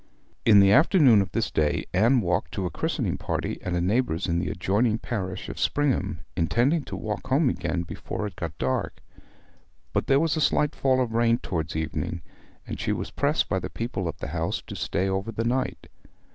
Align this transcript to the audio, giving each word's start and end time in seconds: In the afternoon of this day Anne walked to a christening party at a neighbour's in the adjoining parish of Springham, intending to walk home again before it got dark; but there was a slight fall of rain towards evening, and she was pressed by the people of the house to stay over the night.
In 0.45 0.59
the 0.59 0.71
afternoon 0.71 1.21
of 1.21 1.31
this 1.31 1.51
day 1.51 1.85
Anne 1.93 2.21
walked 2.21 2.53
to 2.53 2.65
a 2.65 2.71
christening 2.71 3.19
party 3.19 3.61
at 3.61 3.75
a 3.75 3.79
neighbour's 3.81 4.25
in 4.25 4.39
the 4.39 4.49
adjoining 4.49 4.97
parish 4.97 5.47
of 5.47 5.59
Springham, 5.59 6.21
intending 6.35 6.81
to 6.85 6.95
walk 6.95 7.27
home 7.27 7.49
again 7.49 7.83
before 7.83 8.25
it 8.25 8.35
got 8.35 8.57
dark; 8.57 9.03
but 9.93 10.07
there 10.07 10.19
was 10.19 10.35
a 10.35 10.41
slight 10.41 10.73
fall 10.73 11.01
of 11.01 11.13
rain 11.13 11.37
towards 11.37 11.75
evening, 11.75 12.23
and 12.65 12.79
she 12.79 12.91
was 12.91 13.11
pressed 13.11 13.47
by 13.47 13.59
the 13.59 13.69
people 13.69 14.07
of 14.07 14.17
the 14.17 14.29
house 14.29 14.63
to 14.65 14.75
stay 14.75 15.07
over 15.07 15.31
the 15.31 15.45
night. 15.45 15.85